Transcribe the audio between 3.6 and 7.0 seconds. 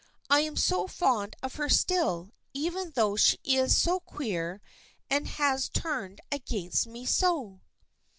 so queer and has turned against